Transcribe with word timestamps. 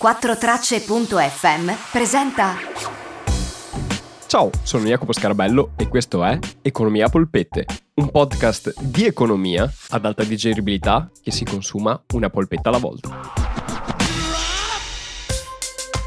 4Tracce.fm 0.00 1.72
presenta. 1.92 2.54
Ciao, 4.26 4.50
sono 4.62 4.86
Jacopo 4.86 5.12
Scarabello 5.12 5.72
e 5.76 5.88
questo 5.88 6.24
è 6.24 6.38
Economia 6.62 7.10
Polpette, 7.10 7.66
un 7.96 8.10
podcast 8.10 8.80
di 8.80 9.04
economia 9.04 9.70
ad 9.90 10.06
alta 10.06 10.24
digeribilità 10.24 11.10
che 11.22 11.30
si 11.30 11.44
consuma 11.44 12.02
una 12.14 12.30
polpetta 12.30 12.70
alla 12.70 12.78
volta. 12.78 13.10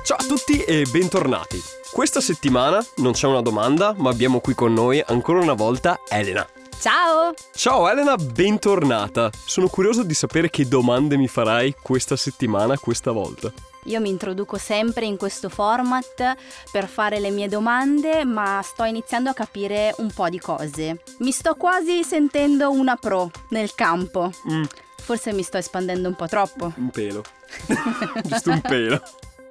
Ciao 0.03 0.17
a 0.17 0.25
tutti 0.27 0.63
e 0.63 0.87
bentornati. 0.91 1.59
Questa 1.91 2.19
settimana 2.19 2.83
non 2.95 3.11
c'è 3.11 3.27
una 3.27 3.41
domanda, 3.41 3.93
ma 3.95 4.09
abbiamo 4.09 4.39
qui 4.39 4.55
con 4.55 4.73
noi 4.73 5.03
ancora 5.05 5.39
una 5.39 5.53
volta 5.53 5.99
Elena. 6.09 6.43
Ciao! 6.79 7.35
Ciao 7.53 7.87
Elena, 7.87 8.15
bentornata. 8.15 9.29
Sono 9.45 9.67
curioso 9.67 10.01
di 10.01 10.15
sapere 10.15 10.49
che 10.49 10.67
domande 10.67 11.15
mi 11.15 11.27
farai 11.27 11.75
questa 11.79 12.15
settimana, 12.15 12.75
questa 12.79 13.11
volta. 13.11 13.53
Io 13.85 13.99
mi 13.99 14.09
introduco 14.09 14.57
sempre 14.57 15.05
in 15.05 15.17
questo 15.17 15.49
format 15.49 16.35
per 16.71 16.87
fare 16.87 17.19
le 17.19 17.29
mie 17.31 17.47
domande, 17.47 18.23
ma 18.25 18.61
sto 18.63 18.83
iniziando 18.83 19.29
a 19.29 19.33
capire 19.33 19.93
un 19.97 20.11
po' 20.11 20.29
di 20.29 20.39
cose. 20.39 21.01
Mi 21.19 21.31
sto 21.31 21.55
quasi 21.55 22.03
sentendo 22.03 22.71
una 22.71 22.95
pro 22.95 23.29
nel 23.49 23.73
campo. 23.75 24.31
Mm, 24.49 24.63
Forse 25.03 25.33
mi 25.33 25.43
sto 25.43 25.57
espandendo 25.57 26.07
un 26.07 26.15
po' 26.15 26.27
troppo. 26.27 26.71
un 26.77 26.89
pelo. 26.89 27.23
Giusto 28.23 28.51
un 28.51 28.61
pelo. 28.61 29.01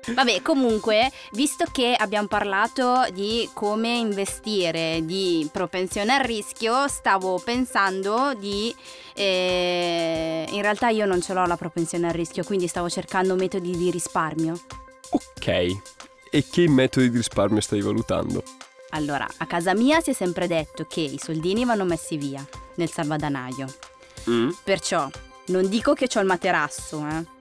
Vabbè, 0.05 0.43
comunque, 0.43 1.13
visto 1.33 1.65
che 1.71 1.95
abbiamo 1.97 2.27
parlato 2.27 3.07
di 3.13 3.49
come 3.53 3.97
investire, 3.97 5.01
di 5.05 5.49
propensione 5.53 6.15
al 6.15 6.25
rischio, 6.25 6.89
stavo 6.89 7.39
pensando 7.39 8.35
di... 8.35 8.75
eh, 9.15 10.45
in 10.49 10.61
realtà 10.61 10.89
io 10.89 11.07
non 11.07 11.23
ce 11.23 11.35
l'ho 11.35 11.47
la 11.47 11.57
propensione 11.57 12.09
al 12.09 12.15
rischio, 12.15 12.43
quindi 12.43 12.67
stavo 12.67 12.89
cercando 12.89 13.37
metodi 13.37 13.77
di 13.77 13.91
risparmio. 13.91 14.61
Ok. 15.11 15.47
E 16.35 16.45
che 16.51 16.69
metodi 16.69 17.11
di 17.11 17.19
risparmio 17.19 17.61
stai 17.61 17.81
valutando? 17.81 18.43
Allora, 18.91 19.27
a 19.37 19.47
casa 19.47 19.75
mia 19.75 20.01
si 20.01 20.11
è 20.11 20.15
sempre 20.15 20.47
detto 20.49 20.85
che 20.87 21.01
i 21.01 21.19
soldini 21.23 21.65
vanno 21.65 21.85
messi 21.85 22.17
via 22.17 22.45
nel 22.75 22.91
salvadanaio. 22.91 23.73
Mm? 24.29 24.51
Perciò 24.65 25.09
non 25.47 25.69
dico 25.69 25.93
che 25.95 26.09
ho 26.13 26.21
il 26.21 26.27
materasso, 26.27 27.07
eh. 27.07 27.41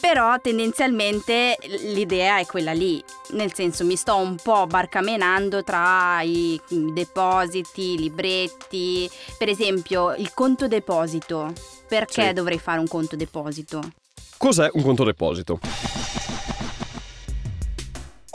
Però 0.00 0.38
tendenzialmente 0.40 1.56
l'idea 1.82 2.38
è 2.38 2.46
quella 2.46 2.72
lì, 2.72 3.02
nel 3.30 3.52
senso 3.54 3.84
mi 3.84 3.96
sto 3.96 4.16
un 4.16 4.36
po' 4.40 4.66
barcamenando 4.66 5.64
tra 5.64 6.20
i 6.22 6.60
depositi, 6.92 7.94
i 7.94 7.98
libretti, 7.98 9.10
per 9.36 9.48
esempio 9.48 10.14
il 10.14 10.32
conto 10.32 10.68
deposito. 10.68 11.52
Perché 11.88 12.26
Sì. 12.28 12.32
dovrei 12.32 12.58
fare 12.58 12.78
un 12.78 12.86
conto 12.88 13.16
deposito? 13.16 13.80
Cos'è 14.36 14.68
un 14.72 14.82
conto 14.82 15.04
deposito? 15.04 15.58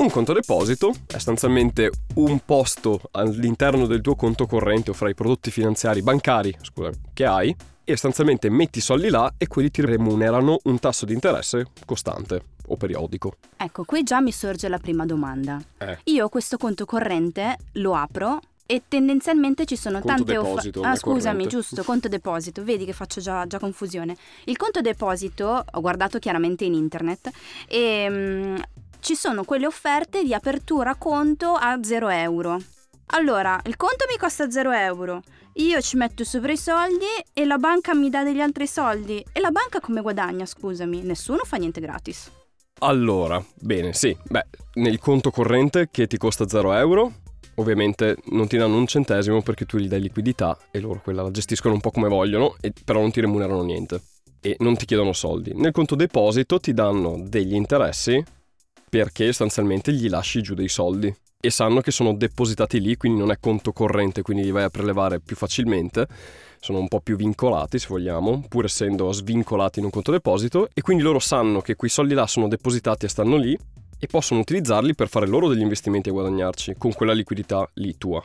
Un 0.01 0.09
conto 0.09 0.33
deposito 0.33 0.89
è 1.05 1.11
sostanzialmente 1.13 1.91
un 2.15 2.39
posto 2.43 3.01
all'interno 3.11 3.85
del 3.85 4.01
tuo 4.01 4.15
conto 4.15 4.47
corrente 4.47 4.89
o 4.89 4.93
fra 4.95 5.09
i 5.09 5.13
prodotti 5.13 5.51
finanziari 5.51 6.01
bancari 6.01 6.57
scusa, 6.59 6.89
che 7.13 7.23
hai 7.23 7.55
e 7.83 7.91
sostanzialmente 7.91 8.49
metti 8.49 8.79
i 8.79 8.81
soldi 8.81 9.09
là 9.09 9.31
e 9.37 9.45
quelli 9.45 9.69
ti 9.69 9.85
remunerano 9.85 10.57
un 10.63 10.79
tasso 10.79 11.05
di 11.05 11.13
interesse 11.13 11.67
costante 11.85 12.41
o 12.65 12.77
periodico. 12.77 13.35
Ecco, 13.55 13.83
qui 13.83 14.01
già 14.01 14.21
mi 14.21 14.31
sorge 14.31 14.69
la 14.69 14.79
prima 14.79 15.05
domanda. 15.05 15.61
Eh. 15.77 15.99
Io 16.05 16.29
questo 16.29 16.57
conto 16.57 16.85
corrente 16.85 17.57
lo 17.73 17.93
apro 17.93 18.39
e 18.65 18.83
tendenzialmente 18.87 19.65
ci 19.65 19.75
sono 19.75 19.99
Conto 19.99 20.15
tante 20.23 20.33
deposito, 20.33 20.81
Ah, 20.81 20.95
scusami, 20.95 21.43
corrente. 21.43 21.49
giusto, 21.49 21.83
conto 21.83 22.07
deposito. 22.07 22.63
Vedi 22.63 22.85
che 22.85 22.93
faccio 22.93 23.21
già, 23.21 23.45
già 23.45 23.59
confusione. 23.59 24.15
Il 24.45 24.57
conto 24.57 24.81
deposito, 24.81 25.63
ho 25.69 25.81
guardato 25.81 26.17
chiaramente 26.17 26.63
in 26.65 26.73
internet, 26.73 27.29
e 27.67 28.07
mm, 28.09 28.55
ci 29.01 29.15
sono 29.15 29.43
quelle 29.43 29.65
offerte 29.65 30.23
di 30.23 30.33
apertura 30.33 30.95
conto 30.95 31.53
a 31.53 31.79
0 31.81 32.09
euro. 32.09 32.57
Allora, 33.13 33.59
il 33.65 33.75
conto 33.75 34.05
mi 34.09 34.17
costa 34.17 34.49
0 34.49 34.71
euro. 34.71 35.21
Io 35.55 35.81
ci 35.81 35.97
metto 35.97 36.23
sopra 36.23 36.51
i 36.51 36.57
soldi 36.57 37.05
e 37.33 37.45
la 37.45 37.57
banca 37.57 37.93
mi 37.93 38.09
dà 38.09 38.23
degli 38.23 38.39
altri 38.39 38.67
soldi. 38.67 39.25
E 39.33 39.39
la 39.41 39.51
banca 39.51 39.81
come 39.81 40.01
guadagna, 40.01 40.45
scusami? 40.45 41.01
Nessuno 41.01 41.39
fa 41.43 41.57
niente 41.57 41.81
gratis. 41.81 42.31
Allora, 42.79 43.43
bene, 43.55 43.93
sì, 43.93 44.15
beh, 44.29 44.45
nel 44.75 44.99
conto 44.99 45.29
corrente 45.29 45.89
che 45.91 46.07
ti 46.07 46.17
costa 46.17 46.47
0 46.47 46.73
euro, 46.73 47.11
ovviamente 47.55 48.17
non 48.27 48.47
ti 48.47 48.57
danno 48.57 48.77
un 48.77 48.87
centesimo 48.87 49.41
perché 49.41 49.65
tu 49.65 49.77
gli 49.77 49.87
dai 49.87 50.01
liquidità 50.01 50.57
e 50.71 50.79
loro 50.79 51.01
quella 51.01 51.21
la 51.23 51.31
gestiscono 51.31 51.73
un 51.73 51.81
po' 51.81 51.91
come 51.91 52.07
vogliono, 52.07 52.55
e- 52.61 52.71
però 52.85 53.01
non 53.01 53.11
ti 53.11 53.19
remunerano 53.19 53.63
niente 53.63 54.01
e 54.39 54.55
non 54.59 54.75
ti 54.77 54.85
chiedono 54.85 55.11
soldi. 55.11 55.53
Nel 55.53 55.71
conto 55.71 55.95
deposito 55.95 56.59
ti 56.59 56.73
danno 56.73 57.21
degli 57.27 57.53
interessi 57.53 58.23
perché 58.91 59.27
sostanzialmente 59.27 59.93
gli 59.93 60.09
lasci 60.09 60.41
giù 60.41 60.53
dei 60.53 60.67
soldi 60.67 61.15
e 61.39 61.49
sanno 61.49 61.79
che 61.79 61.91
sono 61.91 62.13
depositati 62.13 62.81
lì, 62.81 62.97
quindi 62.97 63.19
non 63.19 63.31
è 63.31 63.37
conto 63.39 63.71
corrente, 63.71 64.21
quindi 64.21 64.43
li 64.43 64.51
vai 64.51 64.63
a 64.63 64.69
prelevare 64.69 65.21
più 65.21 65.37
facilmente, 65.37 66.05
sono 66.59 66.79
un 66.79 66.89
po' 66.89 66.99
più 66.99 67.15
vincolati 67.15 67.79
se 67.79 67.87
vogliamo, 67.87 68.43
pur 68.49 68.65
essendo 68.65 69.09
svincolati 69.13 69.79
in 69.79 69.85
un 69.85 69.91
conto 69.91 70.11
deposito 70.11 70.67
e 70.73 70.81
quindi 70.81 71.03
loro 71.03 71.19
sanno 71.19 71.61
che 71.61 71.77
quei 71.77 71.89
soldi 71.89 72.13
là 72.13 72.27
sono 72.27 72.49
depositati 72.49 73.05
e 73.05 73.07
stanno 73.09 73.37
lì 73.37 73.57
e 73.97 74.07
possono 74.07 74.41
utilizzarli 74.41 74.93
per 74.93 75.07
fare 75.07 75.25
loro 75.25 75.47
degli 75.47 75.61
investimenti 75.61 76.09
e 76.09 76.11
guadagnarci 76.11 76.75
con 76.77 76.91
quella 76.91 77.13
liquidità 77.13 77.65
lì 77.75 77.97
tua. 77.97 78.21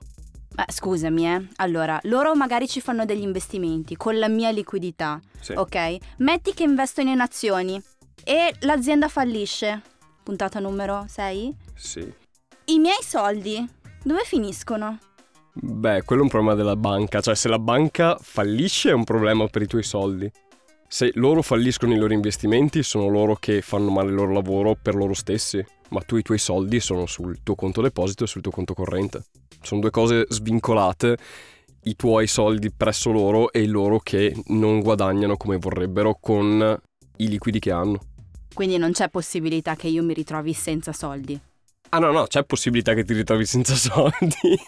Ma 0.56 0.64
scusami, 0.68 1.28
eh. 1.32 1.46
Allora, 1.56 2.00
loro 2.04 2.34
magari 2.34 2.66
ci 2.66 2.80
fanno 2.80 3.04
degli 3.04 3.22
investimenti 3.22 3.94
con 3.94 4.18
la 4.18 4.28
mia 4.28 4.50
liquidità, 4.50 5.20
Sì. 5.38 5.52
ok? 5.52 5.96
Metti 6.18 6.54
che 6.54 6.64
investono 6.64 7.10
in 7.10 7.20
azioni 7.20 7.80
e 8.24 8.52
l'azienda 8.60 9.06
fallisce. 9.06 9.82
Puntata 10.26 10.58
numero 10.58 11.04
6. 11.06 11.56
Sì. 11.76 12.00
I 12.64 12.78
miei 12.80 13.00
soldi 13.00 13.64
dove 14.02 14.22
finiscono? 14.24 14.98
Beh, 15.52 16.02
quello 16.02 16.22
è 16.22 16.24
un 16.24 16.30
problema 16.30 16.56
della 16.56 16.74
banca, 16.74 17.20
cioè 17.20 17.36
se 17.36 17.46
la 17.46 17.60
banca 17.60 18.18
fallisce 18.20 18.90
è 18.90 18.92
un 18.92 19.04
problema 19.04 19.46
per 19.46 19.62
i 19.62 19.68
tuoi 19.68 19.84
soldi. 19.84 20.28
Se 20.88 21.12
loro 21.14 21.42
falliscono 21.42 21.94
i 21.94 21.96
loro 21.96 22.12
investimenti 22.12 22.82
sono 22.82 23.06
loro 23.06 23.36
che 23.36 23.62
fanno 23.62 23.88
male 23.92 24.08
il 24.08 24.16
loro 24.16 24.32
lavoro 24.32 24.74
per 24.74 24.96
loro 24.96 25.14
stessi, 25.14 25.64
ma 25.90 26.00
tu 26.00 26.16
i 26.16 26.22
tuoi 26.22 26.38
soldi 26.38 26.80
sono 26.80 27.06
sul 27.06 27.44
tuo 27.44 27.54
conto 27.54 27.80
deposito 27.80 28.24
e 28.24 28.26
sul 28.26 28.42
tuo 28.42 28.50
conto 28.50 28.74
corrente. 28.74 29.26
Sono 29.62 29.80
due 29.80 29.90
cose 29.90 30.26
svincolate, 30.28 31.16
i 31.84 31.94
tuoi 31.94 32.26
soldi 32.26 32.72
presso 32.72 33.12
loro 33.12 33.52
e 33.52 33.64
loro 33.68 34.00
che 34.00 34.34
non 34.46 34.80
guadagnano 34.80 35.36
come 35.36 35.56
vorrebbero 35.56 36.18
con 36.20 36.76
i 37.18 37.28
liquidi 37.28 37.60
che 37.60 37.70
hanno. 37.70 38.00
Quindi 38.56 38.78
non 38.78 38.92
c'è 38.92 39.10
possibilità 39.10 39.76
che 39.76 39.86
io 39.86 40.02
mi 40.02 40.14
ritrovi 40.14 40.54
senza 40.54 40.94
soldi. 40.94 41.38
Ah 41.90 41.98
no, 41.98 42.10
no, 42.10 42.26
c'è 42.26 42.42
possibilità 42.42 42.94
che 42.94 43.04
ti 43.04 43.12
ritrovi 43.12 43.44
senza 43.44 43.74
soldi. 43.76 44.58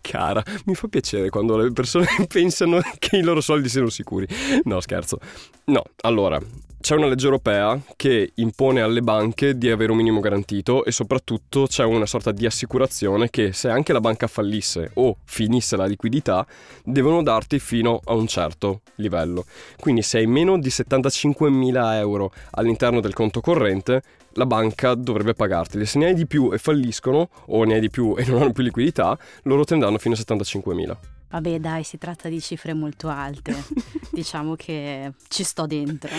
Cara, 0.00 0.40
mi 0.66 0.76
fa 0.76 0.86
piacere 0.86 1.30
quando 1.30 1.56
le 1.56 1.72
persone 1.72 2.06
pensano 2.32 2.80
che 3.00 3.16
i 3.16 3.22
loro 3.22 3.40
soldi 3.40 3.68
siano 3.68 3.88
sicuri. 3.88 4.24
No, 4.66 4.78
scherzo. 4.80 5.18
No, 5.64 5.82
allora, 6.02 6.40
c'è 6.88 6.94
una 6.94 7.06
legge 7.06 7.26
europea 7.26 7.78
che 7.96 8.32
impone 8.36 8.80
alle 8.80 9.02
banche 9.02 9.58
di 9.58 9.68
avere 9.68 9.90
un 9.90 9.98
minimo 9.98 10.20
garantito 10.20 10.86
e 10.86 10.90
soprattutto 10.90 11.66
c'è 11.66 11.84
una 11.84 12.06
sorta 12.06 12.32
di 12.32 12.46
assicurazione 12.46 13.28
che 13.28 13.52
se 13.52 13.68
anche 13.68 13.92
la 13.92 14.00
banca 14.00 14.26
fallisse 14.26 14.92
o 14.94 15.18
finisse 15.24 15.76
la 15.76 15.84
liquidità, 15.84 16.46
devono 16.82 17.22
darti 17.22 17.58
fino 17.58 18.00
a 18.02 18.14
un 18.14 18.26
certo 18.26 18.80
livello. 18.94 19.44
Quindi 19.78 20.00
se 20.00 20.16
hai 20.16 20.26
meno 20.26 20.58
di 20.58 20.70
75.000 20.70 21.92
euro 21.96 22.32
all'interno 22.52 23.00
del 23.00 23.12
conto 23.12 23.42
corrente, 23.42 24.00
la 24.32 24.46
banca 24.46 24.94
dovrebbe 24.94 25.34
pagarteli. 25.34 25.84
Se 25.84 25.98
ne 25.98 26.06
hai 26.06 26.14
di 26.14 26.26
più 26.26 26.54
e 26.54 26.56
falliscono, 26.56 27.28
o 27.48 27.64
ne 27.64 27.74
hai 27.74 27.80
di 27.80 27.90
più 27.90 28.14
e 28.16 28.24
non 28.24 28.40
hanno 28.40 28.52
più 28.52 28.62
liquidità, 28.62 29.14
loro 29.42 29.62
te 29.64 29.74
ne 29.74 29.82
danno 29.82 29.98
fino 29.98 30.14
a 30.14 30.16
75.000. 30.16 31.17
Vabbè, 31.30 31.58
dai, 31.58 31.84
si 31.84 31.98
tratta 31.98 32.28
di 32.28 32.40
cifre 32.40 32.74
molto 32.74 33.08
alte. 33.08 33.54
diciamo 34.18 34.56
che 34.56 35.12
ci 35.28 35.44
sto 35.44 35.66
dentro. 35.66 36.10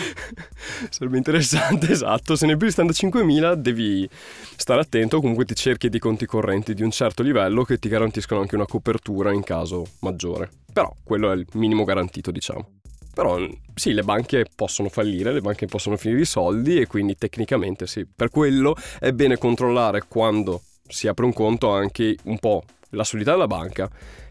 Sarebbe 0.88 1.18
interessante, 1.18 1.90
esatto. 1.92 2.34
Se 2.34 2.46
ne 2.46 2.56
più 2.56 2.66
di 2.66 2.72
75.000 2.72 3.54
devi 3.54 4.08
stare 4.56 4.80
attento, 4.80 5.20
comunque 5.20 5.44
ti 5.44 5.54
cerchi 5.54 5.88
di 5.88 5.98
conti 5.98 6.24
correnti 6.24 6.72
di 6.72 6.82
un 6.82 6.90
certo 6.90 7.22
livello 7.22 7.62
che 7.62 7.78
ti 7.78 7.88
garantiscono 7.88 8.40
anche 8.40 8.54
una 8.54 8.66
copertura 8.66 9.32
in 9.32 9.42
caso 9.42 9.86
maggiore. 10.00 10.50
Però 10.72 10.94
quello 11.02 11.30
è 11.30 11.34
il 11.34 11.46
minimo 11.54 11.84
garantito, 11.84 12.30
diciamo. 12.30 12.78
Però 13.12 13.38
sì, 13.74 13.92
le 13.92 14.02
banche 14.02 14.46
possono 14.54 14.88
fallire, 14.88 15.32
le 15.32 15.40
banche 15.40 15.66
possono 15.66 15.96
finire 15.96 16.20
i 16.20 16.26
soldi 16.26 16.80
e 16.80 16.86
quindi 16.86 17.16
tecnicamente 17.16 17.86
sì. 17.86 18.06
Per 18.06 18.30
quello 18.30 18.74
è 18.98 19.12
bene 19.12 19.36
controllare 19.36 20.04
quando 20.08 20.62
si 20.88 21.06
apre 21.06 21.24
un 21.24 21.32
conto 21.32 21.70
anche 21.70 22.16
un 22.24 22.38
po' 22.38 22.62
la 22.90 23.04
solidità 23.04 23.32
della 23.32 23.46
banca 23.46 23.90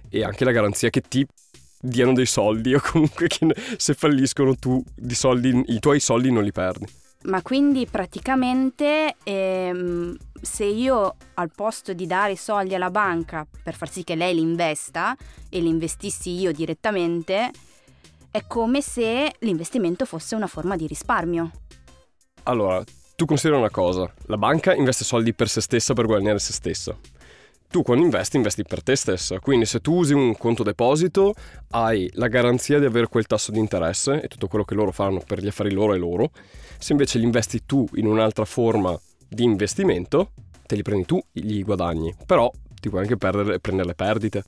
e 0.10 0.24
anche 0.24 0.44
la 0.44 0.52
garanzia 0.52 0.90
che 0.90 1.02
ti 1.02 1.26
diano 1.82 2.14
dei 2.14 2.26
soldi 2.26 2.74
o 2.76 2.82
comunque 2.82 3.28
che 3.28 3.48
se 3.78 3.94
falliscono 3.94 4.56
tu 4.56 4.84
di 4.96 5.16
soldi, 5.16 5.64
i 5.68 5.80
tuoi 5.80 6.00
soldi 6.00 6.32
non 6.32 6.44
li 6.44 6.52
perdi. 6.52 6.86
Ma 7.22 7.42
quindi 7.42 7.86
praticamente 7.86 9.16
ehm, 9.24 10.16
se 10.42 10.64
io 10.64 11.16
al 11.34 11.52
posto 11.54 11.92
di 11.92 12.08
dare 12.08 12.32
i 12.32 12.38
soldi 12.38 12.76
alla 12.76 12.90
banca 12.90 13.46
per 13.62 13.76
far 13.76 13.90
sì 13.90 14.06
che 14.06 14.16
lei 14.16 14.36
li 14.36 14.42
investa 14.42 15.18
e 15.50 15.60
li 15.60 15.68
investissi 15.68 16.40
io 16.40 16.54
direttamente, 16.54 17.52
è 18.32 18.46
come 18.48 18.82
se 18.82 19.34
l'investimento 19.40 20.06
fosse 20.06 20.36
una 20.36 20.48
forma 20.48 20.78
di 20.78 20.88
risparmio. 20.88 21.52
Allora, 22.44 22.82
tu 23.16 23.26
considera 23.26 23.60
una 23.60 23.70
cosa, 23.70 24.12
la 24.28 24.38
banca 24.38 24.74
investe 24.74 25.04
soldi 25.04 25.34
per 25.34 25.50
se 25.50 25.60
stessa 25.60 25.94
per 25.94 26.06
guadagnare 26.06 26.40
se 26.40 26.54
stessa. 26.54 26.98
Tu 27.72 27.84
quando 27.84 28.04
investi, 28.04 28.38
investi 28.38 28.64
per 28.64 28.82
te 28.82 28.96
stessa, 28.96 29.38
quindi 29.40 29.68
se 29.68 29.80
tu 29.80 29.94
usi 29.98 30.14
un 30.14 30.36
conto 30.36 30.64
deposito 30.64 31.36
hai 31.70 32.10
la 32.14 32.28
garanzia 32.28 32.80
di 32.80 32.86
avere 32.86 33.08
quel 33.08 33.28
tasso 33.28 33.52
di 33.52 33.60
interesse 33.60 34.22
e 34.22 34.28
tutto 34.28 34.48
quello 34.48 34.66
che 34.66 34.74
loro 34.74 34.92
fanno 34.92 35.22
per 35.24 35.40
gli 35.40 35.48
affari 35.48 35.72
loro 35.72 35.94
è 35.94 35.98
loro. 36.00 36.32
Se 36.80 36.94
invece 36.94 37.20
li 37.20 37.26
investi 37.26 37.68
tu 37.68 37.88
in 37.94 38.08
un'altra 38.08 38.44
forma 38.46 39.00
di 39.28 39.44
investimento, 39.44 40.32
te 40.66 40.76
li 40.76 40.82
prendi 40.82 41.06
tu 41.06 41.22
i 41.34 41.62
guadagni, 41.62 42.12
però 42.26 42.52
ti 42.82 42.90
puoi 42.90 43.02
anche 43.02 43.18
perdere, 43.18 43.60
prendere 43.60 43.90
le 43.90 43.94
perdite. 43.94 44.44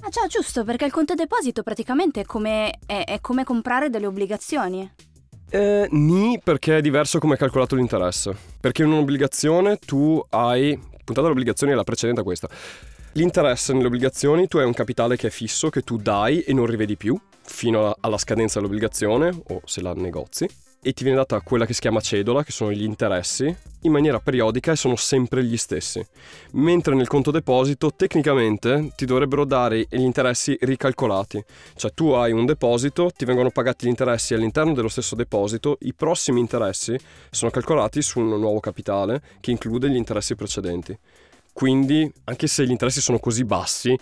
Ah 0.00 0.08
già, 0.08 0.26
giusto, 0.26 0.64
perché 0.64 0.86
il 0.86 0.92
conto 0.92 1.12
deposito 1.12 1.62
praticamente 1.62 2.22
è 2.22 2.24
come, 2.24 2.78
è, 2.86 3.04
è 3.04 3.20
come 3.20 3.44
comprare 3.44 3.90
delle 3.90 4.06
obbligazioni. 4.06 4.90
Eh, 5.50 5.86
ni 5.90 6.40
perché 6.42 6.78
è 6.78 6.80
diverso 6.80 7.18
come 7.18 7.34
è 7.34 7.36
calcolato 7.36 7.76
l'interesse. 7.76 8.34
Perché 8.58 8.84
in 8.84 8.88
un'obbligazione 8.88 9.76
tu 9.76 10.18
hai... 10.30 10.92
Puntata 11.04 11.22
dell'obbligazione 11.28 11.72
è 11.72 11.76
la 11.76 11.84
precedente 11.84 12.20
a 12.20 12.24
questa. 12.24 12.48
L'interesse 13.12 13.72
nelle 13.72 13.86
obbligazioni 13.86 14.48
tu 14.48 14.58
hai 14.58 14.64
un 14.64 14.72
capitale 14.72 15.16
che 15.16 15.28
è 15.28 15.30
fisso, 15.30 15.70
che 15.70 15.82
tu 15.82 15.96
dai 15.96 16.40
e 16.40 16.52
non 16.52 16.66
rivedi 16.66 16.96
più 16.96 17.18
fino 17.42 17.94
alla 18.00 18.18
scadenza 18.18 18.58
dell'obbligazione 18.58 19.30
o 19.48 19.60
se 19.64 19.82
la 19.82 19.92
negozi 19.92 20.48
e 20.84 20.92
ti 20.92 21.02
viene 21.02 21.18
data 21.18 21.40
quella 21.40 21.64
che 21.64 21.72
si 21.72 21.80
chiama 21.80 22.00
cedola, 22.00 22.44
che 22.44 22.52
sono 22.52 22.70
gli 22.70 22.82
interessi, 22.82 23.56
in 23.80 23.90
maniera 23.90 24.20
periodica 24.20 24.72
e 24.72 24.76
sono 24.76 24.96
sempre 24.96 25.42
gli 25.42 25.56
stessi. 25.56 26.06
Mentre 26.52 26.94
nel 26.94 27.08
conto 27.08 27.30
deposito 27.30 27.94
tecnicamente 27.94 28.92
ti 28.94 29.06
dovrebbero 29.06 29.46
dare 29.46 29.86
gli 29.88 30.00
interessi 30.00 30.56
ricalcolati. 30.60 31.42
Cioè 31.74 31.94
tu 31.94 32.10
hai 32.10 32.32
un 32.32 32.44
deposito, 32.44 33.10
ti 33.16 33.24
vengono 33.24 33.48
pagati 33.48 33.86
gli 33.86 33.88
interessi 33.88 34.34
all'interno 34.34 34.74
dello 34.74 34.88
stesso 34.88 35.14
deposito, 35.14 35.78
i 35.80 35.94
prossimi 35.94 36.40
interessi 36.40 36.98
sono 37.30 37.50
calcolati 37.50 38.02
su 38.02 38.20
un 38.20 38.38
nuovo 38.38 38.60
capitale 38.60 39.22
che 39.40 39.50
include 39.50 39.88
gli 39.88 39.96
interessi 39.96 40.34
precedenti. 40.34 40.96
Quindi, 41.54 42.12
anche 42.24 42.46
se 42.46 42.66
gli 42.66 42.70
interessi 42.70 43.00
sono 43.00 43.18
così 43.18 43.44
bassi, 43.44 43.96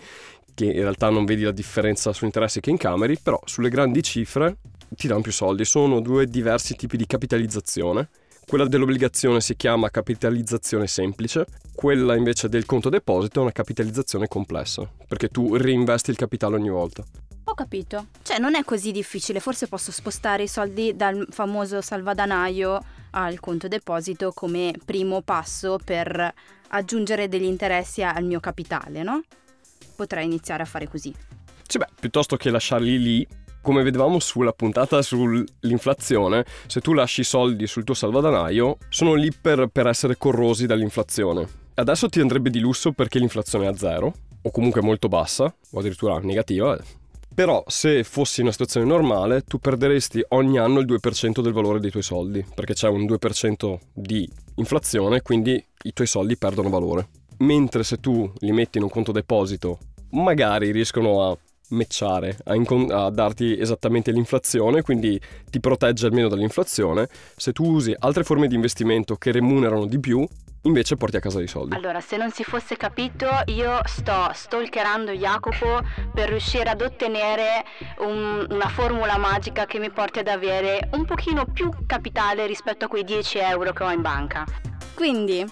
che 0.53 0.65
in 0.65 0.81
realtà 0.81 1.09
non 1.09 1.25
vedi 1.25 1.43
la 1.43 1.51
differenza 1.51 2.13
sugli 2.13 2.25
interessi 2.25 2.59
che 2.59 2.69
in 2.69 2.77
cameri, 2.77 3.17
però 3.21 3.39
sulle 3.45 3.69
grandi 3.69 4.03
cifre 4.03 4.57
ti 4.95 5.07
danno 5.07 5.21
più 5.21 5.31
soldi. 5.31 5.65
Sono 5.65 5.99
due 5.99 6.25
diversi 6.25 6.75
tipi 6.75 6.97
di 6.97 7.05
capitalizzazione. 7.05 8.09
Quella 8.45 8.67
dell'obbligazione 8.67 9.39
si 9.39 9.55
chiama 9.55 9.89
capitalizzazione 9.89 10.85
semplice, 10.85 11.45
quella 11.73 12.15
invece 12.15 12.49
del 12.49 12.65
conto 12.65 12.89
deposito 12.89 13.39
è 13.39 13.41
una 13.41 13.53
capitalizzazione 13.53 14.27
complessa, 14.27 14.87
perché 15.07 15.29
tu 15.29 15.55
reinvesti 15.55 16.11
il 16.11 16.17
capitale 16.17 16.55
ogni 16.55 16.69
volta. 16.69 17.03
Ho 17.45 17.53
capito. 17.53 18.07
Cioè 18.21 18.39
non 18.39 18.55
è 18.55 18.63
così 18.63 18.91
difficile, 18.91 19.39
forse 19.39 19.67
posso 19.67 19.91
spostare 19.91 20.43
i 20.43 20.47
soldi 20.47 20.95
dal 20.95 21.25
famoso 21.29 21.81
salvadanaio 21.81 22.83
al 23.11 23.39
conto 23.39 23.67
deposito 23.67 24.31
come 24.33 24.73
primo 24.83 25.21
passo 25.21 25.77
per 25.83 26.33
aggiungere 26.69 27.29
degli 27.29 27.43
interessi 27.43 28.03
al 28.03 28.23
mio 28.25 28.39
capitale, 28.39 29.03
no? 29.03 29.23
Potrei 29.95 30.25
iniziare 30.25 30.63
a 30.63 30.65
fare 30.65 30.87
così. 30.87 31.13
Sì, 31.65 31.77
beh, 31.77 31.87
piuttosto 31.99 32.35
che 32.35 32.49
lasciarli 32.49 32.99
lì 32.99 33.27
come 33.63 33.81
vedevamo 33.81 34.19
sulla 34.19 34.51
puntata 34.51 35.01
sull'inflazione, 35.01 36.45
se 36.67 36.81
tu 36.81 36.93
lasci 36.93 37.21
i 37.21 37.23
soldi 37.23 37.65
sul 37.65 37.85
tuo 37.85 37.95
salvadanaio, 37.95 38.77
sono 38.89 39.13
lì 39.13 39.31
per, 39.31 39.67
per 39.71 39.87
essere 39.87 40.17
corrosi 40.17 40.67
dall'inflazione. 40.67 41.47
Adesso 41.75 42.09
ti 42.09 42.19
andrebbe 42.19 42.49
di 42.49 42.59
lusso 42.59 42.91
perché 42.91 43.17
l'inflazione 43.17 43.65
è 43.65 43.69
a 43.69 43.75
zero, 43.75 44.13
o 44.41 44.51
comunque 44.51 44.81
molto 44.81 45.07
bassa, 45.07 45.45
o 45.45 45.79
addirittura 45.79 46.19
negativa. 46.19 46.77
Però 47.33 47.63
se 47.65 48.03
fossi 48.03 48.41
in 48.41 48.45
una 48.45 48.51
situazione 48.51 48.85
normale, 48.85 49.41
tu 49.41 49.57
perderesti 49.57 50.23
ogni 50.29 50.59
anno 50.59 50.79
il 50.79 50.85
2% 50.85 51.41
del 51.41 51.53
valore 51.53 51.79
dei 51.79 51.89
tuoi 51.89 52.03
soldi, 52.03 52.45
perché 52.53 52.73
c'è 52.73 52.89
un 52.89 53.05
2% 53.05 53.77
di 53.93 54.29
inflazione, 54.55 55.21
quindi 55.21 55.65
i 55.83 55.93
tuoi 55.93 56.07
soldi 56.07 56.37
perdono 56.37 56.69
valore. 56.69 57.07
Mentre 57.37 57.83
se 57.83 57.97
tu 57.97 58.29
li 58.39 58.51
metti 58.51 58.77
in 58.77 58.83
un 58.83 58.89
conto 58.89 59.13
deposito, 59.13 59.79
magari 60.11 60.71
riescono 60.71 61.23
a 61.23 61.37
matchare, 61.73 62.37
a, 62.45 62.55
incon- 62.55 62.91
a, 62.91 63.09
darti 63.09 63.57
esattamente 63.59 64.11
l'inflazione, 64.11 64.81
quindi 64.81 65.19
ti 65.49 65.59
protegge 65.59 66.05
almeno 66.05 66.27
dall'inflazione. 66.27 67.07
Se 67.35 67.51
tu 67.51 67.65
usi 67.65 67.95
altre 67.99 68.23
forme 68.23 68.47
di 68.47 68.55
investimento 68.55 69.15
che 69.15 69.31
remunerano 69.31 69.85
di 69.85 69.99
più, 69.99 70.25
invece 70.63 70.95
porti 70.95 71.17
a 71.17 71.19
casa 71.19 71.37
dei 71.37 71.47
soldi. 71.47 71.75
Allora, 71.75 71.99
se 71.99 72.17
non 72.17 72.31
si 72.31 72.43
fosse 72.43 72.77
capito, 72.77 73.27
io 73.45 73.79
sto 73.85 74.29
stalkerando 74.33 75.11
Jacopo 75.11 75.81
per 76.13 76.29
riuscire 76.29 76.69
ad 76.69 76.81
ottenere 76.81 77.63
un, 77.99 78.45
una 78.49 78.67
formula 78.69 79.17
magica 79.17 79.65
che 79.65 79.79
mi 79.79 79.91
porti 79.91 80.19
ad 80.19 80.27
avere 80.27 80.89
un 80.93 81.05
pochino 81.05 81.45
più 81.45 81.69
capitale 81.85 82.45
rispetto 82.45 82.85
a 82.85 82.87
quei 82.87 83.03
10 83.03 83.39
euro 83.39 83.73
che 83.73 83.83
ho 83.83 83.91
in 83.91 84.01
banca. 84.01 84.45
Quindi, 84.93 85.45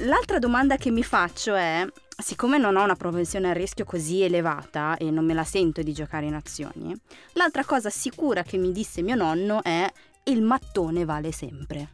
l'altra 0.00 0.38
domanda 0.38 0.76
che 0.76 0.90
mi 0.90 1.02
faccio 1.02 1.54
è 1.54 1.86
siccome 2.24 2.56
non 2.56 2.76
ho 2.76 2.82
una 2.82 2.96
propensione 2.96 3.50
al 3.50 3.54
rischio 3.54 3.84
così 3.84 4.22
elevata 4.22 4.96
e 4.96 5.10
non 5.10 5.26
me 5.26 5.34
la 5.34 5.44
sento 5.44 5.82
di 5.82 5.92
giocare 5.92 6.24
in 6.24 6.32
azioni, 6.32 6.98
l'altra 7.34 7.66
cosa 7.66 7.90
sicura 7.90 8.42
che 8.42 8.56
mi 8.56 8.72
disse 8.72 9.02
mio 9.02 9.14
nonno 9.14 9.62
è 9.62 9.86
il 10.24 10.40
mattone 10.40 11.04
vale 11.04 11.32
sempre. 11.32 11.88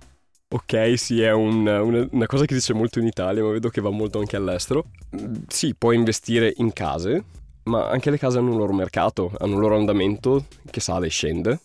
Ok, 0.53 0.97
sì, 0.97 1.21
è 1.21 1.33
un, 1.33 1.67
una, 1.67 2.07
una, 2.09 2.27
cosa 2.27 2.45
che 2.45 2.55
si 2.55 2.61
dice 2.61 2.75
molto 2.75 3.01
in 3.01 3.07
Italia, 3.09 3.43
ma 3.43 3.51
vedo 3.51 3.71
che 3.71 3.81
va 3.81 3.91
molto 3.91 4.21
anche 4.21 4.37
all'estero. 4.37 4.85
Mm, 5.21 5.35
sì, 5.49 5.75
puoi 5.75 5.97
investire 5.97 6.55
in 6.59 6.73
case, 6.73 7.25
ma 7.65 7.89
anche 7.89 8.11
le 8.11 8.19
case 8.19 8.39
hanno 8.39 8.53
un 8.53 8.59
loro 8.59 8.73
mercato, 8.73 9.33
hanno 9.37 9.55
un 9.55 9.61
loro 9.61 9.77
andamento 9.77 10.47
che 10.71 10.81
sale 10.81 11.07
e 11.07 11.11
scende. 11.11 11.59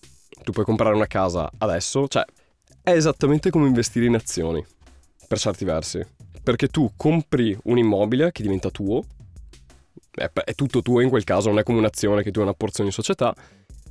Tu 0.43 0.51
puoi 0.51 0.65
comprare 0.65 0.95
una 0.95 1.07
casa 1.07 1.51
adesso, 1.59 2.07
cioè 2.07 2.25
è 2.81 2.91
esattamente 2.91 3.51
come 3.51 3.67
investire 3.67 4.07
in 4.07 4.15
azioni, 4.15 4.63
per 5.27 5.37
certi 5.37 5.65
versi 5.65 6.14
perché 6.45 6.67
tu 6.67 6.91
compri 6.95 7.57
un 7.63 7.79
immobile 7.79 8.31
che 8.31 8.43
diventa 8.43 8.69
tuo, 8.69 9.03
è, 10.11 10.29
tutto 10.53 10.83
tuo 10.83 11.01
in 11.01 11.09
quel 11.09 11.23
caso, 11.23 11.49
non 11.49 11.57
è 11.57 11.63
come 11.63 11.79
un'azione 11.79 12.21
che 12.21 12.29
tu 12.29 12.37
hai 12.37 12.45
una 12.45 12.53
porzione 12.53 12.89
in 12.89 12.95
società, 12.95 13.33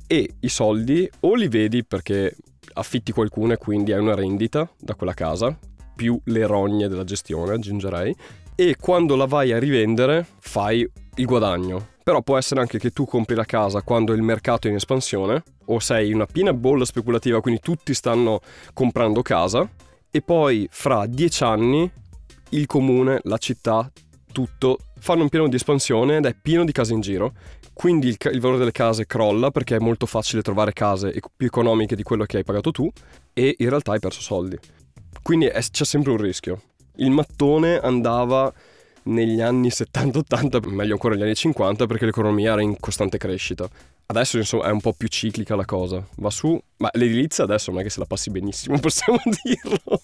e 0.07 0.35
i 0.39 0.47
soldi 0.47 1.09
o 1.19 1.35
li 1.35 1.49
vedi 1.49 1.83
perché 1.83 2.33
affitti 2.75 3.11
qualcuno 3.11 3.51
e 3.51 3.57
quindi 3.57 3.91
hai 3.91 3.99
una 3.99 4.15
rendita 4.15 4.69
da 4.79 4.95
quella 4.95 5.13
casa, 5.13 5.57
più 5.93 6.17
le 6.23 6.47
rogne 6.47 6.87
della 6.87 7.03
gestione 7.03 7.55
aggiungerei, 7.55 8.15
e 8.55 8.77
quando 8.79 9.17
la 9.17 9.25
vai 9.25 9.51
a 9.51 9.59
rivendere 9.59 10.25
fai 10.39 10.89
il 11.15 11.25
guadagno. 11.25 11.89
Però 12.05 12.21
può 12.21 12.37
essere 12.37 12.61
anche 12.61 12.79
che 12.79 12.91
tu 12.91 13.03
compri 13.03 13.35
la 13.35 13.43
casa 13.43 13.81
quando 13.81 14.13
il 14.13 14.21
mercato 14.21 14.67
è 14.67 14.69
in 14.69 14.77
espansione 14.77 15.43
o 15.65 15.79
sei 15.79 16.07
in 16.07 16.15
una 16.15 16.25
piena 16.25 16.53
bolla 16.53 16.85
speculativa, 16.85 17.41
quindi 17.41 17.59
tutti 17.59 17.93
stanno 17.93 18.39
comprando 18.73 19.21
casa 19.21 19.69
e 20.09 20.21
poi 20.21 20.65
fra 20.71 21.05
dieci 21.05 21.43
anni 21.43 21.91
il 22.55 22.65
comune, 22.65 23.19
la 23.23 23.37
città, 23.37 23.91
tutto 24.31 24.79
fanno 24.99 25.23
un 25.23 25.29
piano 25.29 25.47
di 25.47 25.55
espansione 25.55 26.17
ed 26.17 26.25
è 26.25 26.35
pieno 26.39 26.65
di 26.65 26.71
case 26.71 26.93
in 26.93 27.01
giro. 27.01 27.33
Quindi 27.73 28.07
il, 28.07 28.17
il, 28.31 28.39
valore 28.39 28.59
delle 28.59 28.71
case 28.71 29.05
crolla 29.05 29.51
perché 29.51 29.75
è 29.75 29.79
molto 29.79 30.05
facile 30.05 30.41
trovare 30.41 30.73
case 30.73 31.13
più 31.35 31.47
economiche 31.47 31.95
di 31.95 32.03
quello 32.03 32.23
che 32.25 32.37
hai 32.37 32.43
pagato 32.43 32.71
tu 32.71 32.89
e 33.33 33.55
in 33.57 33.69
realtà 33.69 33.91
hai 33.91 33.99
perso 33.99 34.21
soldi. 34.21 34.57
Quindi 35.21 35.47
è, 35.47 35.61
c'è 35.61 35.83
sempre 35.83 36.11
un 36.11 36.17
rischio. 36.17 36.61
Il 36.97 37.11
mattone 37.11 37.77
andava 37.79 38.51
negli 39.03 39.41
anni 39.41 39.67
70-80, 39.67 40.69
meglio 40.69 40.93
ancora 40.93 41.15
negli 41.15 41.23
anni 41.23 41.35
50 41.35 41.85
perché 41.85 42.05
l'economia 42.05 42.53
era 42.53 42.61
in 42.61 42.79
costante 42.79 43.17
crescita. 43.17 43.67
Adesso 44.07 44.37
insomma 44.37 44.65
è 44.65 44.71
un 44.71 44.81
po' 44.81 44.93
più 44.93 45.07
ciclica 45.07 45.55
la 45.55 45.65
cosa, 45.65 46.05
va 46.17 46.29
su, 46.29 46.59
ma 46.77 46.89
l'edilizia 46.93 47.43
adesso 47.43 47.71
non 47.71 47.79
è 47.81 47.83
che 47.83 47.89
se 47.89 47.99
la 47.99 48.05
passi 48.05 48.29
benissimo, 48.29 48.77
possiamo 48.79 49.19
dirlo. 49.43 50.01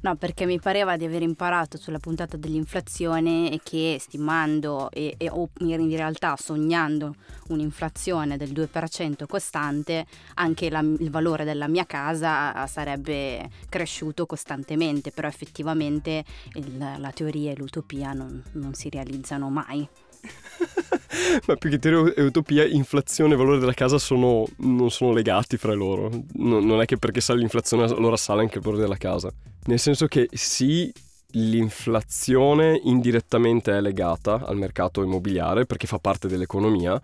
No, 0.00 0.14
perché 0.16 0.46
mi 0.46 0.60
pareva 0.60 0.96
di 0.96 1.04
aver 1.04 1.22
imparato 1.22 1.76
sulla 1.76 1.98
puntata 1.98 2.36
dell'inflazione 2.36 3.50
e 3.50 3.60
che 3.62 3.96
stimando 3.98 4.90
e, 4.92 5.14
e, 5.18 5.28
o 5.28 5.48
in 5.58 5.90
realtà 5.90 6.36
sognando 6.36 7.16
un'inflazione 7.48 8.36
del 8.36 8.52
2% 8.52 9.26
costante, 9.26 10.06
anche 10.34 10.70
la, 10.70 10.80
il 10.80 11.10
valore 11.10 11.44
della 11.44 11.66
mia 11.66 11.84
casa 11.84 12.66
sarebbe 12.66 13.50
cresciuto 13.68 14.26
costantemente, 14.26 15.10
però 15.10 15.26
effettivamente 15.26 16.24
il, 16.54 16.76
la 16.78 17.10
teoria 17.10 17.50
e 17.50 17.56
l'utopia 17.56 18.12
non, 18.12 18.42
non 18.52 18.74
si 18.74 18.88
realizzano 18.88 19.48
mai. 19.50 19.88
Ma 21.46 21.56
più 21.56 21.70
che 21.70 21.78
teoria 21.78 22.14
e 22.14 22.22
utopia, 22.22 22.64
inflazione 22.64 23.34
e 23.34 23.36
valore 23.36 23.58
della 23.58 23.74
casa 23.74 23.98
sono, 23.98 24.46
non 24.58 24.90
sono 24.90 25.12
legati 25.12 25.56
fra 25.56 25.72
loro. 25.72 26.10
No, 26.34 26.60
non 26.60 26.80
è 26.80 26.84
che 26.84 26.96
perché 26.96 27.20
sale 27.20 27.40
l'inflazione 27.40 27.84
allora 27.84 28.16
sale 28.16 28.42
anche 28.42 28.58
il 28.58 28.64
valore 28.64 28.82
della 28.82 28.96
casa. 28.96 29.32
Nel 29.64 29.78
senso 29.78 30.06
che 30.06 30.28
sì, 30.32 30.92
l'inflazione 31.32 32.80
indirettamente 32.84 33.76
è 33.76 33.80
legata 33.80 34.44
al 34.46 34.56
mercato 34.56 35.02
immobiliare 35.02 35.66
perché 35.66 35.86
fa 35.86 35.98
parte 35.98 36.28
dell'economia, 36.28 37.00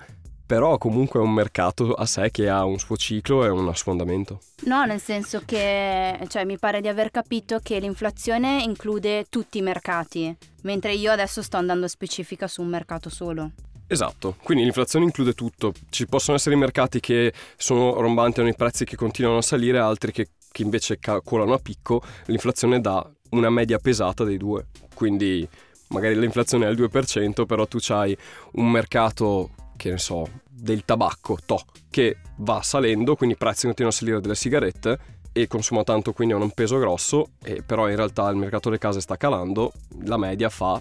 però 0.46 0.78
comunque 0.78 1.20
è 1.20 1.22
un 1.22 1.32
mercato 1.32 1.92
a 1.92 2.06
sé 2.06 2.30
che 2.30 2.48
ha 2.48 2.64
un 2.64 2.78
suo 2.78 2.96
ciclo 2.96 3.44
e 3.44 3.48
un 3.48 3.74
suo 3.74 3.92
andamento. 3.92 4.40
No, 4.64 4.84
nel 4.84 5.00
senso 5.00 5.42
che 5.44 6.18
cioè, 6.28 6.44
mi 6.44 6.58
pare 6.58 6.80
di 6.80 6.88
aver 6.88 7.10
capito 7.10 7.60
che 7.62 7.78
l'inflazione 7.78 8.62
include 8.62 9.26
tutti 9.28 9.58
i 9.58 9.62
mercati, 9.62 10.34
mentre 10.62 10.94
io 10.94 11.12
adesso 11.12 11.42
sto 11.42 11.56
andando 11.56 11.88
specifica 11.88 12.46
su 12.46 12.62
un 12.62 12.68
mercato 12.68 13.08
solo. 13.08 13.50
Esatto, 13.86 14.36
quindi 14.42 14.64
l'inflazione 14.64 15.04
include 15.04 15.34
tutto. 15.34 15.72
Ci 15.90 16.06
possono 16.06 16.36
essere 16.36 16.56
mercati 16.56 17.00
che 17.00 17.32
sono 17.56 18.00
rombanti, 18.00 18.40
hanno 18.40 18.48
i 18.48 18.54
prezzi 18.54 18.84
che 18.84 18.96
continuano 18.96 19.38
a 19.38 19.42
salire, 19.42 19.78
altri 19.78 20.12
che 20.12 20.28
che 20.54 20.62
invece 20.62 21.00
calcolano 21.00 21.52
a 21.52 21.58
picco, 21.58 22.00
l'inflazione 22.26 22.80
dà 22.80 23.04
una 23.30 23.50
media 23.50 23.78
pesata 23.78 24.22
dei 24.22 24.36
due. 24.36 24.66
Quindi 24.94 25.46
magari 25.88 26.16
l'inflazione 26.16 26.66
è 26.66 26.68
al 26.68 26.76
2%, 26.76 27.44
però 27.44 27.66
tu 27.66 27.78
hai 27.88 28.16
un 28.52 28.70
mercato, 28.70 29.50
che 29.76 29.90
ne 29.90 29.98
so, 29.98 30.28
del 30.48 30.84
tabacco, 30.84 31.38
to, 31.44 31.60
che 31.90 32.18
va 32.36 32.62
salendo, 32.62 33.16
quindi 33.16 33.34
i 33.34 33.38
prezzi 33.38 33.66
continuano 33.66 33.96
a 33.96 33.98
salire 33.98 34.20
delle 34.20 34.36
sigarette 34.36 34.98
e 35.32 35.48
consuma 35.48 35.82
tanto, 35.82 36.12
quindi 36.12 36.34
hanno 36.34 36.44
un 36.44 36.52
peso 36.52 36.78
grosso, 36.78 37.30
e 37.42 37.64
però 37.66 37.88
in 37.88 37.96
realtà 37.96 38.28
il 38.28 38.36
mercato 38.36 38.68
delle 38.68 38.80
case 38.80 39.00
sta 39.00 39.16
calando, 39.16 39.72
la 40.04 40.16
media 40.16 40.50
fa 40.50 40.80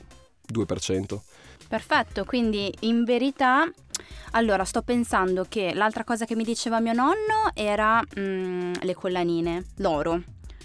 2%. 0.51 1.19
Perfetto, 1.67 2.25
quindi 2.25 2.73
in 2.81 3.03
verità, 3.03 3.69
allora 4.31 4.63
sto 4.63 4.81
pensando 4.81 5.45
che 5.47 5.73
l'altra 5.73 6.03
cosa 6.03 6.25
che 6.25 6.35
mi 6.35 6.43
diceva 6.43 6.79
mio 6.79 6.93
nonno 6.93 7.51
era 7.53 8.01
mm, 8.19 8.73
le 8.81 8.93
collanine, 8.93 9.65
l'oro. 9.77 10.21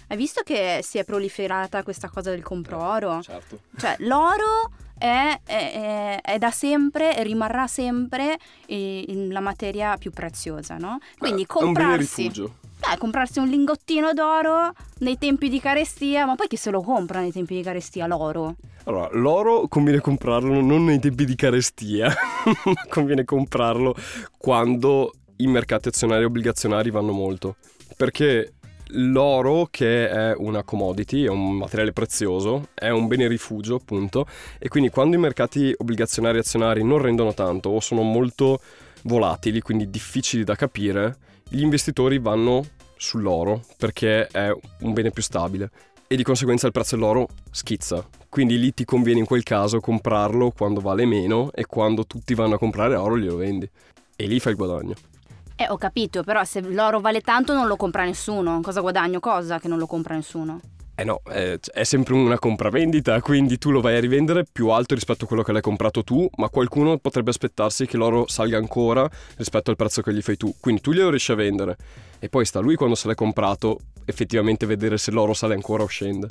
Hai 0.07 0.17
visto 0.17 0.41
che 0.43 0.81
si 0.83 0.97
è 0.97 1.03
proliferata 1.03 1.83
questa 1.83 2.09
cosa 2.09 2.31
del 2.31 2.41
compro 2.41 2.83
oro? 2.83 3.21
Certo. 3.21 3.61
Cioè, 3.77 3.95
l'oro 3.99 4.71
è, 4.97 5.39
è, 5.45 6.19
è, 6.21 6.37
da 6.37 6.51
sempre 6.51 7.15
e 7.15 7.23
rimarrà 7.23 7.67
sempre 7.67 8.37
la 8.67 9.39
materia 9.39 9.97
più 9.97 10.11
preziosa, 10.11 10.77
no? 10.77 10.99
Quindi 11.17 11.45
comprarsi... 11.45 12.23
È 12.23 12.25
un 12.25 12.31
bene 12.31 12.41
rifugio. 12.41 12.58
Dai, 12.79 12.97
comprarsi 12.97 13.39
un 13.39 13.47
lingottino 13.49 14.13
d'oro 14.13 14.71
nei 14.99 15.17
tempi 15.17 15.49
di 15.49 15.59
carestia, 15.59 16.25
ma 16.25 16.35
poi 16.35 16.47
chi 16.47 16.55
se 16.55 16.71
lo 16.71 16.81
compra 16.81 17.19
nei 17.19 17.31
tempi 17.31 17.55
di 17.55 17.61
carestia 17.61 18.07
l'oro? 18.07 18.55
Allora, 18.85 19.09
l'oro 19.11 19.67
conviene 19.67 19.99
comprarlo 19.99 20.61
non 20.61 20.85
nei 20.85 20.99
tempi 20.99 21.25
di 21.25 21.35
carestia, 21.35 22.11
conviene 22.89 23.25
comprarlo 23.25 23.93
quando 24.37 25.13
i 25.37 25.47
mercati 25.47 25.89
azionari 25.89 26.23
e 26.23 26.25
obbligazionari 26.25 26.89
vanno 26.89 27.11
molto. 27.11 27.57
Perché 27.97 28.53
l'oro, 28.93 29.67
che 29.69 30.09
è 30.09 30.33
una 30.37 30.63
commodity, 30.63 31.25
è 31.25 31.29
un 31.29 31.57
materiale 31.57 31.91
prezioso, 31.91 32.69
è 32.73 32.89
un 32.89 33.07
bene 33.07 33.27
rifugio, 33.27 33.75
appunto, 33.75 34.25
e 34.57 34.69
quindi 34.69 34.89
quando 34.89 35.17
i 35.17 35.19
mercati 35.19 35.73
obbligazionari 35.77 36.37
e 36.37 36.39
azionari 36.39 36.83
non 36.83 36.99
rendono 36.99 37.33
tanto 37.33 37.69
o 37.69 37.79
sono 37.81 38.01
molto 38.03 38.61
volatili, 39.03 39.61
quindi 39.61 39.89
difficili 39.89 40.43
da 40.43 40.55
capire, 40.55 41.17
gli 41.47 41.61
investitori 41.61 42.19
vanno 42.19 42.65
sull'oro 42.95 43.61
perché 43.77 44.27
è 44.27 44.51
un 44.81 44.93
bene 44.93 45.11
più 45.11 45.23
stabile 45.23 45.71
e 46.07 46.15
di 46.15 46.23
conseguenza 46.23 46.65
il 46.65 46.73
prezzo 46.73 46.95
dell'oro 46.95 47.27
schizza. 47.51 48.05
Quindi 48.27 48.59
lì 48.59 48.73
ti 48.73 48.85
conviene 48.85 49.19
in 49.19 49.25
quel 49.25 49.43
caso 49.43 49.79
comprarlo 49.79 50.51
quando 50.51 50.81
vale 50.81 51.05
meno 51.05 51.51
e 51.53 51.65
quando 51.65 52.05
tutti 52.05 52.33
vanno 52.33 52.55
a 52.55 52.57
comprare 52.57 52.95
oro 52.95 53.17
glielo 53.17 53.37
vendi. 53.37 53.69
E 54.15 54.25
lì 54.25 54.39
fai 54.39 54.51
il 54.51 54.57
guadagno. 54.57 54.95
Eh, 55.55 55.67
ho 55.69 55.77
capito, 55.77 56.23
però 56.23 56.43
se 56.43 56.61
l'oro 56.61 56.99
vale 56.99 57.21
tanto 57.21 57.53
non 57.53 57.67
lo 57.67 57.75
compra 57.75 58.05
nessuno. 58.05 58.59
Cosa 58.61 58.81
guadagno? 58.81 59.19
Cosa 59.19 59.59
che 59.59 59.67
non 59.67 59.77
lo 59.77 59.87
compra 59.87 60.15
nessuno? 60.15 60.59
Eh 60.99 61.05
no, 61.05 61.21
è, 61.23 61.57
è 61.57 61.85
sempre 61.85 62.13
una 62.13 62.37
compravendita, 62.37 63.21
quindi 63.21 63.57
tu 63.57 63.71
lo 63.71 63.79
vai 63.79 63.95
a 63.95 64.01
rivendere 64.01 64.43
più 64.43 64.67
alto 64.67 64.95
rispetto 64.95 65.23
a 65.23 65.27
quello 65.29 65.43
che 65.43 65.53
l'hai 65.53 65.61
comprato 65.61 66.03
tu, 66.03 66.29
ma 66.35 66.49
qualcuno 66.49 66.97
potrebbe 66.97 67.29
aspettarsi 67.29 67.85
che 67.85 67.95
l'oro 67.95 68.27
salga 68.27 68.57
ancora 68.57 69.09
rispetto 69.37 69.69
al 69.69 69.77
prezzo 69.77 70.01
che 70.01 70.13
gli 70.13 70.21
fai 70.21 70.35
tu. 70.35 70.53
Quindi 70.59 70.81
tu 70.81 70.91
glielo 70.91 71.09
riesci 71.09 71.31
a 71.31 71.35
vendere. 71.35 71.77
E 72.19 72.27
poi 72.27 72.43
sta 72.43 72.59
lui 72.59 72.75
quando 72.75 72.95
se 72.95 73.07
l'è 73.07 73.15
comprato 73.15 73.79
effettivamente 74.03 74.65
vedere 74.65 74.97
se 74.97 75.11
l'oro 75.11 75.33
sale 75.33 75.53
ancora 75.53 75.83
o 75.83 75.87
scende. 75.87 76.27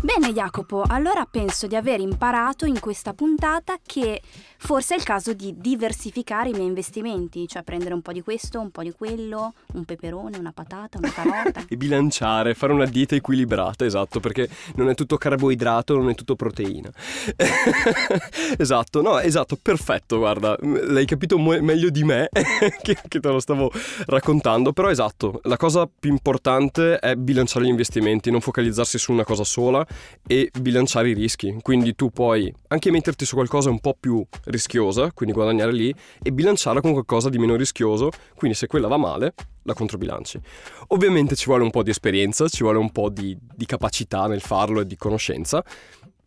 Bene 0.00 0.32
Jacopo, 0.32 0.82
allora 0.84 1.26
penso 1.30 1.68
di 1.68 1.76
aver 1.76 2.00
imparato 2.00 2.66
in 2.66 2.80
questa 2.80 3.14
puntata 3.14 3.76
che 3.84 4.20
forse 4.58 4.94
è 4.94 4.98
il 4.98 5.04
caso 5.04 5.32
di 5.32 5.54
diversificare 5.56 6.50
i 6.50 6.52
miei 6.52 6.66
investimenti, 6.66 7.46
cioè 7.46 7.62
prendere 7.62 7.94
un 7.94 8.02
po' 8.02 8.12
di 8.12 8.22
questo, 8.22 8.60
un 8.60 8.70
po' 8.70 8.82
di 8.82 8.92
quello, 8.92 9.54
un 9.74 9.84
peperone, 9.84 10.36
una 10.36 10.52
patata, 10.52 10.98
una 10.98 11.10
carota. 11.10 11.64
e 11.68 11.76
bilanciare, 11.76 12.54
fare 12.54 12.72
una 12.72 12.84
dieta 12.84 13.14
equilibrata, 13.14 13.84
esatto, 13.84 14.20
perché 14.20 14.48
non 14.74 14.88
è 14.88 14.94
tutto 14.94 15.16
carboidrato, 15.16 15.96
non 15.96 16.10
è 16.10 16.14
tutto 16.14 16.34
proteina. 16.34 16.90
esatto, 18.58 19.00
no, 19.00 19.18
esatto, 19.20 19.56
perfetto, 19.60 20.18
guarda, 20.18 20.56
l'hai 20.60 21.06
capito 21.06 21.38
mo- 21.38 21.60
meglio 21.60 21.90
di 21.90 22.04
me 22.04 22.28
che, 22.82 22.96
che 23.06 23.20
te 23.20 23.28
lo 23.28 23.40
stavo 23.40 23.70
raccontando, 24.06 24.72
però 24.72 24.90
esatto, 24.90 25.40
la 25.44 25.56
cosa 25.56 25.88
più 25.88 26.10
importante 26.10 26.98
è 26.98 27.14
bilanciare 27.14 27.64
gli 27.64 27.70
investimenti, 27.70 28.30
non 28.30 28.40
focalizzarsi 28.40 28.98
su 28.98 29.12
una 29.12 29.24
cosa 29.24 29.44
sola 29.44 29.86
e 30.26 30.50
bilanciare 30.58 31.10
i 31.10 31.14
rischi. 31.14 31.56
Quindi 31.62 31.94
tu 31.94 32.10
puoi 32.10 32.52
anche 32.68 32.90
metterti 32.90 33.24
su 33.24 33.34
qualcosa 33.34 33.70
un 33.70 33.80
po' 33.80 33.96
più 33.98 34.24
rischiosa, 34.48 35.12
quindi 35.12 35.34
guadagnare 35.34 35.72
lì, 35.72 35.94
e 36.22 36.32
bilanciarla 36.32 36.80
con 36.80 36.92
qualcosa 36.92 37.28
di 37.28 37.38
meno 37.38 37.56
rischioso, 37.56 38.10
quindi 38.36 38.56
se 38.56 38.66
quella 38.66 38.88
va 38.88 38.96
male, 38.96 39.34
la 39.62 39.74
controbilanci. 39.74 40.40
Ovviamente 40.88 41.34
ci 41.36 41.46
vuole 41.46 41.62
un 41.64 41.70
po' 41.70 41.82
di 41.82 41.90
esperienza, 41.90 42.48
ci 42.48 42.62
vuole 42.62 42.78
un 42.78 42.90
po' 42.90 43.08
di, 43.08 43.36
di 43.40 43.66
capacità 43.66 44.26
nel 44.26 44.40
farlo 44.40 44.80
e 44.80 44.86
di 44.86 44.96
conoscenza. 44.96 45.62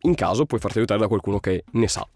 In 0.02 0.14
caso 0.14 0.46
puoi 0.46 0.60
farti 0.60 0.78
aiutare 0.78 1.00
da 1.00 1.08
qualcuno 1.08 1.38
che 1.38 1.64
ne 1.72 1.88
sa. 1.88 2.06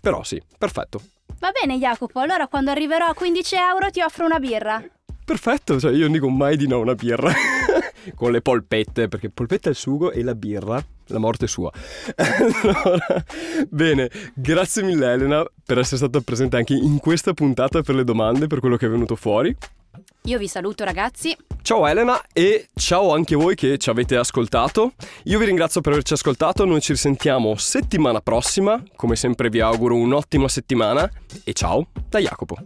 Però 0.00 0.22
sì, 0.22 0.40
perfetto. 0.58 1.00
Va 1.38 1.50
bene 1.50 1.78
Jacopo, 1.78 2.20
allora 2.20 2.46
quando 2.48 2.70
arriverò 2.70 3.06
a 3.06 3.14
15 3.14 3.56
euro 3.56 3.90
ti 3.90 4.00
offro 4.00 4.24
una 4.24 4.38
birra. 4.38 4.82
Perfetto, 5.24 5.80
cioè 5.80 5.92
io 5.92 6.04
non 6.04 6.12
dico 6.12 6.28
mai 6.28 6.56
di 6.56 6.68
no 6.68 6.76
a 6.76 6.78
una 6.78 6.94
birra. 6.94 7.32
Con 8.14 8.32
le 8.32 8.40
polpette, 8.40 9.08
perché 9.08 9.30
polpetta 9.30 9.68
è 9.68 9.72
il 9.72 9.76
sugo 9.76 10.10
e 10.10 10.22
la 10.22 10.34
birra 10.34 10.84
la 11.08 11.18
morte 11.18 11.46
sua. 11.46 11.70
allora, 12.16 13.24
bene, 13.68 14.10
grazie 14.34 14.82
mille 14.82 15.12
Elena 15.12 15.44
per 15.64 15.78
essere 15.78 15.98
stata 15.98 16.20
presente 16.20 16.56
anche 16.56 16.74
in 16.74 16.98
questa 16.98 17.32
puntata 17.32 17.82
per 17.82 17.94
le 17.94 18.04
domande, 18.04 18.46
per 18.46 18.60
quello 18.60 18.76
che 18.76 18.86
è 18.86 18.88
venuto 18.88 19.14
fuori. 19.14 19.56
Io 20.22 20.38
vi 20.38 20.48
saluto 20.48 20.84
ragazzi. 20.84 21.36
Ciao 21.62 21.86
Elena 21.86 22.20
e 22.32 22.68
ciao 22.74 23.12
anche 23.12 23.34
voi 23.36 23.54
che 23.54 23.78
ci 23.78 23.90
avete 23.90 24.16
ascoltato. 24.16 24.92
Io 25.24 25.38
vi 25.38 25.44
ringrazio 25.44 25.80
per 25.80 25.92
averci 25.92 26.12
ascoltato, 26.12 26.64
noi 26.64 26.80
ci 26.80 26.92
risentiamo 26.92 27.54
settimana 27.56 28.20
prossima, 28.20 28.82
come 28.96 29.16
sempre 29.16 29.48
vi 29.48 29.60
auguro 29.60 29.94
un'ottima 29.96 30.48
settimana 30.48 31.08
e 31.44 31.52
ciao 31.52 31.86
da 32.08 32.18
Jacopo. 32.18 32.56